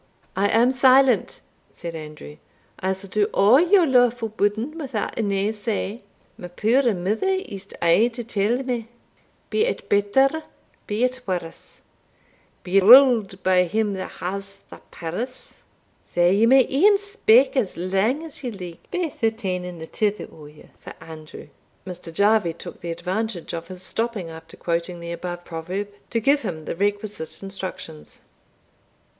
"I 0.35 0.47
am 0.47 0.71
silent," 0.71 1.41
said 1.75 1.93
Andrew. 1.93 2.37
"I'se 2.79 3.03
do 3.03 3.27
a' 3.35 3.61
your 3.61 3.85
lawfu' 3.85 4.29
bidding 4.35 4.75
without 4.79 5.19
a 5.19 5.21
nay 5.21 5.51
say. 5.51 6.01
My 6.39 6.47
puir 6.47 6.91
mother 6.95 7.35
used 7.35 7.75
aye 7.83 8.07
to 8.13 8.23
tell 8.23 8.63
me, 8.63 8.87
Be 9.51 9.63
it 9.65 9.89
better, 9.89 10.41
be 10.87 11.03
it 11.03 11.21
worse, 11.27 11.83
Be 12.63 12.79
ruled 12.79 13.43
by 13.43 13.65
him 13.65 13.93
that 13.93 14.13
has 14.23 14.61
the 14.71 14.81
purse. 14.89 15.61
Sae 16.03 16.33
ye 16.33 16.45
may 16.47 16.67
e'en 16.67 16.97
speak 16.97 17.55
as 17.55 17.77
lang 17.77 18.23
as 18.23 18.43
ye 18.43 18.49
like, 18.49 18.89
baith 18.89 19.19
the 19.21 19.29
tane 19.29 19.63
and 19.63 19.79
the 19.79 19.85
tither 19.85 20.27
o' 20.31 20.47
you, 20.47 20.69
for 20.79 20.93
Andrew." 20.99 21.47
Mr. 21.85 22.11
Jarvie 22.11 22.53
took 22.53 22.81
the 22.81 22.89
advantage 22.89 23.53
of 23.53 23.67
his 23.67 23.83
stopping 23.83 24.31
after 24.31 24.57
quoting 24.57 24.99
the 24.99 25.11
above 25.11 25.45
proverb, 25.45 25.89
to 26.09 26.19
give 26.19 26.41
him 26.41 26.65
the 26.65 26.75
requisite 26.75 27.43
instructions. 27.43 28.21